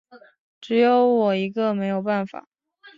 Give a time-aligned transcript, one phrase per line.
[0.59, 2.47] 只有我一个没有办法